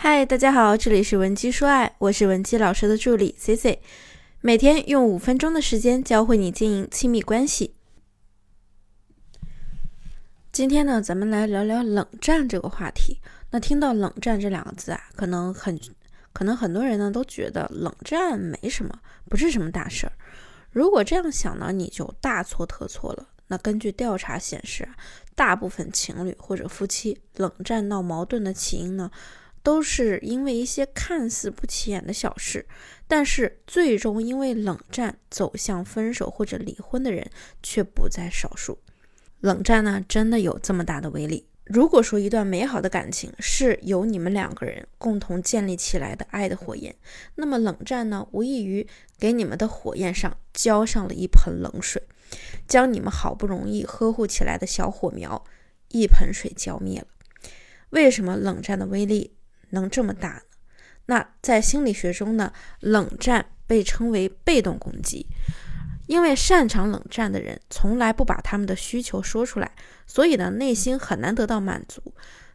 [0.00, 3.82] 嗨，大家好，这里是文姬说爱，我是文姬老师的助理 C C，
[4.40, 7.74] 每天用五分钟的时间教会你经营亲密关系。
[10.52, 13.18] 今天呢，咱们来聊聊冷战这个话题。
[13.50, 15.76] 那听到冷战这两个字啊，可能很
[16.32, 18.96] 可能很多人呢都觉得冷战没什么，
[19.28, 20.12] 不是什么大事儿。
[20.70, 23.26] 如果这样想呢，你就大错特错了。
[23.48, 24.94] 那根据调查显示啊，
[25.34, 29.10] 大部分情侣或者夫妻冷战闹矛盾的起因呢。
[29.62, 32.66] 都是因为一些看似不起眼的小事，
[33.06, 37.30] 但是最终因为冷战走向分手或者离婚的人
[37.62, 38.78] 却不在少数。
[39.40, 41.46] 冷战呢，真的有这么大的威力？
[41.64, 46.96] 如果说一段美好的感情是由你们两个人共同建立起来的爱的火焰，
[47.34, 48.88] 那么冷战呢，无异于
[49.18, 52.02] 给你们的火焰上浇上了一盆冷水，
[52.66, 55.44] 将你们好不容易呵护起来的小火苗
[55.88, 57.06] 一盆水浇灭了。
[57.90, 59.34] 为什么冷战的威力？
[59.70, 60.40] 能这么大呢？
[61.06, 65.26] 那在心理学中呢，冷战被称为被动攻击，
[66.06, 69.72] 因为擅长冷战的人从来不把他们的需求说出来，
[70.06, 72.02] 所以呢，内心很难得到满足。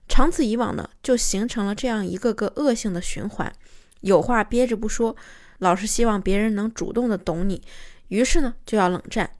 [0.07, 3.51] 长此以往呢，就形成了这样一个个恶性的循环：
[4.01, 5.15] 有话憋着不说，
[5.59, 7.61] 老是希望别人能主动的懂你，
[8.09, 9.31] 于是呢，就要冷战。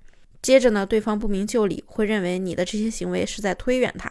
[0.41, 4.09] 接着呢，对方不明就里，会认为你的这些行为是在推远他，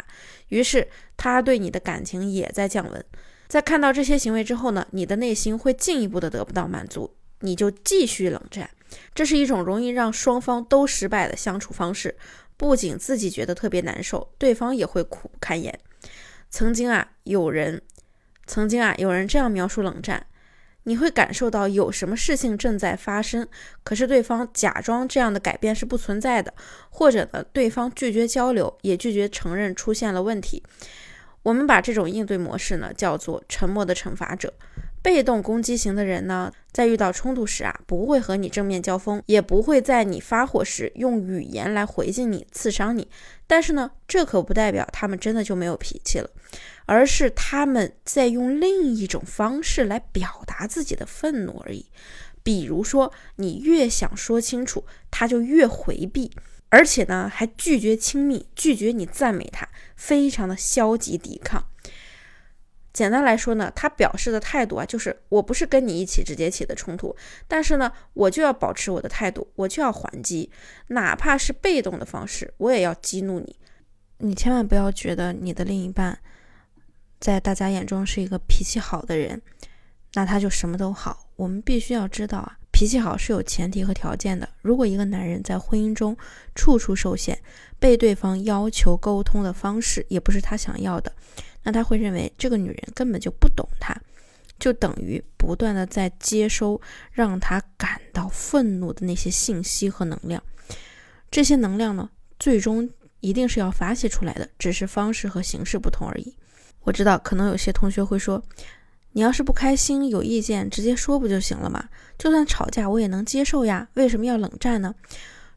[0.49, 3.05] 于是他对你的感情也在降温。
[3.53, 8.71] 在看到这些行为之后呢，你的内心会进一步的得不到满足，你就继续冷战。
[9.15, 12.17] 这是一种容易让双方都失败的相处方式，
[12.57, 15.79] 不仅自己觉得特别难受，对方也会苦不堪言。
[16.49, 17.83] 曾经啊，有人
[18.47, 20.25] 曾经啊，有人这样描述冷战：
[20.85, 23.47] 你会感受到有什么事情正在发生，
[23.85, 26.55] 可是对方假装这样的改变是不存在的，
[26.89, 30.63] 或者呢，对方拒绝交流，也拒绝承认出现了问题。
[31.43, 34.53] 我们把这种应对模式呢叫做沉默的惩罚者。
[35.03, 43.09] 被动攻击型的人呢，在遇到冲突时啊，不会和你正面交锋，也不会在你发火时用语言来回敬你、刺伤你。
[43.49, 46.31] 但是呢，这可不代表他们真的就没有脾气了，
[46.87, 51.87] 而是他们在用另一种方式来表达自己的愤怒而已。
[52.45, 56.31] 比如说，你越想说清楚，他就越回避。
[56.73, 61.63] 而且呢，还拒绝亲密，拒绝你赞美他，非常的消极抵抗。
[62.95, 67.15] 简单来说呢，他表示的态度啊，就是我不是跟你一起直接起的冲突，
[67.47, 70.51] 但是呢，我就要保持我的态度，我就要还击，
[70.87, 73.55] 哪怕是被动的方式，我也要激怒你。
[74.17, 76.19] 你千万不要觉得你的另一半
[77.21, 79.43] 在大家眼中是一个脾气好的人，
[80.15, 81.29] 那他就什么都好。
[81.37, 82.59] 我们必须要知道啊。
[82.73, 84.49] 脾气好是有前提和条件的。
[84.63, 86.17] 如果一个男人在婚姻中
[86.55, 87.39] 处处受限，
[87.79, 91.13] 被对方要求沟通的方式也不是他想要的，
[91.63, 93.95] 那他会认为这个女人根本就不懂他，
[94.59, 96.81] 就等于不断的在接收
[97.13, 100.43] 让他感到愤怒的那些信息和能量。
[101.31, 102.89] 这些能量呢，最终
[103.21, 106.35] 一定是要发泄出来的，只是方式和形式不同而已。
[106.81, 108.43] 我知道，可能有些同学会说。
[109.13, 111.89] 你要是不开心、有意见，直接说不就行了吗？
[112.19, 113.89] 就算吵架，我也能接受呀。
[113.95, 114.95] 为什么要冷战呢？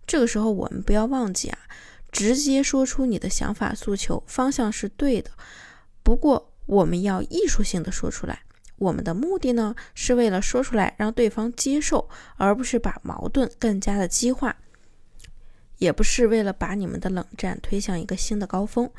[0.05, 1.57] 这个时候，我们不要忘记啊，
[2.11, 5.31] 直接说出你的想法、诉求，方向是对的。
[6.03, 8.41] 不过，我们要艺术性的说出来。
[8.77, 14.57] 我们的目的呢，是为了说出来让对方接受，而不是把矛盾更加的激化，
[15.77, 18.91] 也不是为了把你们的冷战推向一个新的高峰。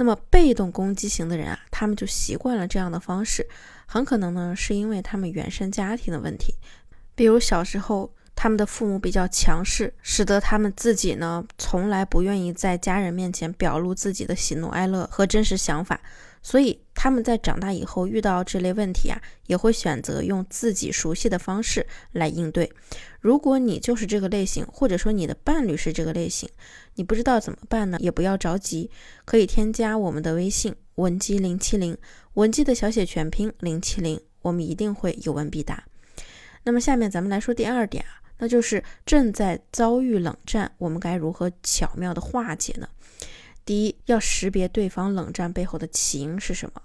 [0.00, 3.46] 那么，被动攻击型的人啊，他们就习惯了这样的方式，
[3.84, 6.54] 很可能呢，是因为他们原生家庭的问题，
[7.14, 8.10] 比如小时候
[8.42, 16.00] 他们的父母比较强势，使得他们自己呢，从来不愿意在家人面前表露自己的喜怒哀乐和真实想法。
[16.40, 22.72] 所以他们在长大以后遇到这类问题啊，也会选择用自己熟悉的方式来应对。
[23.20, 26.48] 如果你就是这个类型，或者说你的伴侣是这个类型，
[26.94, 27.98] 你不知道怎么办呢？
[28.00, 28.90] 也不要着急，
[29.26, 31.94] 可以添加我们的微信文姬零七零，
[32.32, 35.84] 文姬的小写全拼零七零，我们一定会有问必答。
[36.62, 42.88] 那么下面咱们来说第二点啊，那就是正在遭遇冷战，我们该如何巧妙的化解呢？
[43.66, 46.82] 第一，要识别对方冷战背后的起因是什么。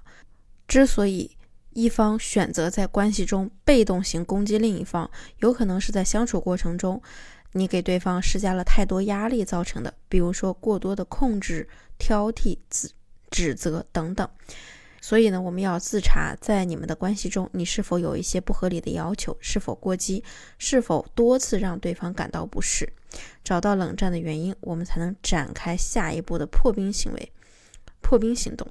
[0.68, 1.32] 之所以
[1.72, 5.10] 一方选择在关系中被动型攻击另一方，
[5.40, 7.02] 有可能是在相处过程中，
[7.54, 11.68] 你给对方施加了太多压力造成的，比如说过多的控制、
[11.98, 12.90] 挑剔、指
[13.32, 14.30] 指责等等。
[15.02, 20.24] 所以呢，我们要自查，在你们的关系中，你是否有一些不合理的要求，是否过激，
[20.58, 22.92] 是否多次让对方感到不适，
[23.44, 27.32] 找到冷战的原因，我们才能展开下一步的破冰行为。
[28.02, 28.68] 破冰行动。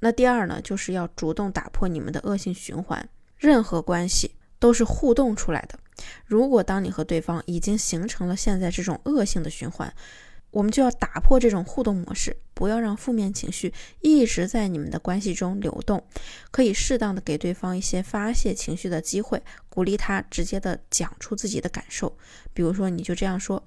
[0.00, 3.08] 那第二呢，就是要主动打破你们的恶性循环。
[3.36, 5.78] 任何关系都是互动出来的。
[6.24, 9.92] 如果当你和对方已经形成了现在这种恶性的循环，
[10.50, 16.02] 我们就要打破这种互动模式，不要让负面情绪一直在你们的关系中流动。
[16.50, 22.16] 可以适当的给对方一些发泄情绪的机会，鼓励他直接的讲出自己的感受。
[22.54, 23.62] 比如说，你就这样说：“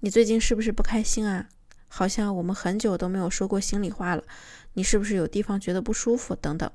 [0.00, 1.48] 你最近是不是不开心啊？
[1.88, 4.22] 好像我们很久都没有说过心里话了。
[4.74, 6.34] 你是不是有地方觉得不舒服？
[6.36, 6.70] 等等。”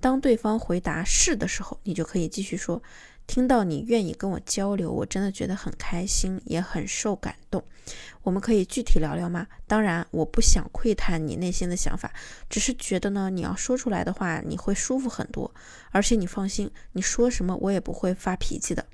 [0.00, 2.82] 当对方回答是的时候，你就可以继续说。
[3.26, 7.64] 听到你愿意跟我交流，我真的觉得很开心，也很受感动。
[8.22, 9.46] 我们可以具体聊聊吗？
[9.66, 12.12] 当然，我不想窥探你内心的想法，
[12.48, 15.52] 只是觉得呢，你要说出来的话，你会舒服很多。
[15.90, 18.86] 而且你放心，你说什么我也不会发脾气的。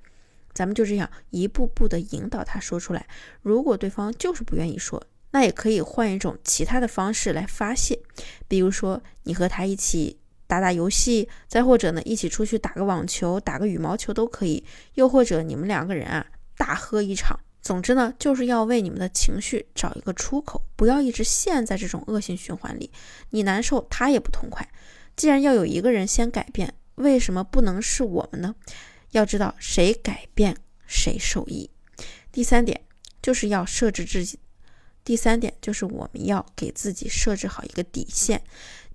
[0.53, 3.07] 咱们就这样一步步的引导他说出来。
[3.43, 8.01] 如果对方就是不愿意说，那也可以换一种其他的方式来发泄，
[8.49, 10.19] 比如说你和他一起。
[10.51, 14.65] 打打游戏，再或者呢，一起出去打个网球、打个羽毛球都可以。
[14.95, 16.27] 又或者你们两个人啊，
[16.57, 17.39] 大喝一场。
[17.63, 22.91] 总之呢，就是要为你们的情绪找一个出口，不要一直陷在这种恶性循环里。
[23.31, 24.69] 你难受，他也不痛快。
[25.15, 28.57] 既然要有一个人先改变，为什么不能是我们呢？
[29.13, 31.71] 要知道，谁改变谁受益。
[32.33, 32.81] 第三点
[33.23, 34.41] 就是要设置自己。
[35.03, 38.43] 第三点就是我们要给自己设置好一个底线。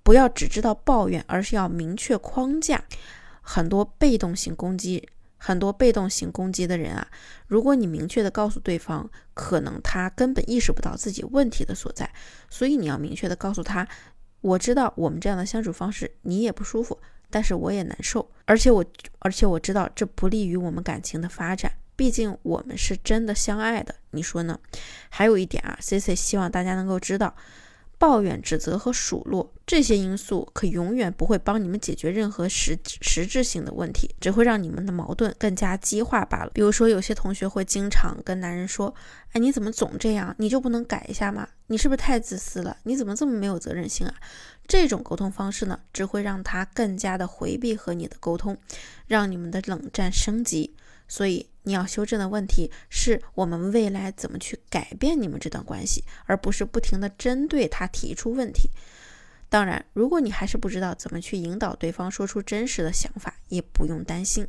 [0.06, 2.84] 不要只知道抱怨，而是要明确框架。
[3.40, 7.08] 很多被动型攻击，很多被动型攻击的人啊，
[7.48, 12.08] 如果你明确的告诉对方，可能他根本意识不到自己问题的所在。
[12.48, 13.84] 所以你要明确的告诉他，
[14.42, 16.96] 我知道我们这样的相处方式你也不舒服，
[17.28, 18.84] 但是我也难受，而且我
[19.18, 21.72] 而且我知道这不利于我们感情的发展。
[21.96, 24.60] 毕竟我们是真的相爱的，你说呢？
[25.08, 27.34] 还有一点啊，C C 希望大家能够知道。
[27.98, 36.50] 抱怨、指责和数落这些因素，可永远不会帮你们解决任何实实质性的问题，只会让你们的矛盾更加激化罢了。
[36.52, 38.94] 比如说，有些同学会经常跟男人说
[39.32, 40.34] ：“哎，你怎么总这样？
[40.38, 41.48] 你就不能改一下吗？
[41.68, 42.76] 你是不是太自私了？
[42.84, 44.14] 你怎么这么没有责任心啊？”
[44.68, 48.58] 这种沟通方式呢，只会让他更加的回避和你的沟通，
[49.06, 50.74] 让你们的冷战升级。
[51.08, 58.70] 所以你要修正的问题是我们未来怎么去改变你们这段关系，而不是不停的针对他提出问题。
[59.48, 64.46] 当然，如果你还是不知道怎么去引导对方说出真实的想法，也不用担心。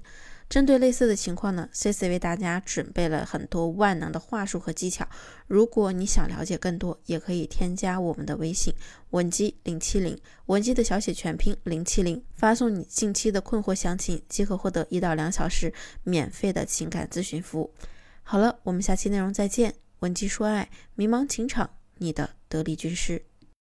[0.50, 5.06] 针对类似的情况呢，C C 为大家准备了很多万能的话术和技巧。
[5.46, 8.74] 如果你想了解更多，也可以添加我们的微信
[9.10, 15.74] 文姬零七零，文姬的小写全拼零七零，发送你近期的困惑详情，即可获得一到两小时
[16.04, 17.74] 免费的情感咨询服务。
[18.24, 19.76] 好了，我们下期内容再见。
[20.00, 23.22] 文姬说爱，迷茫情场，你的得力军师。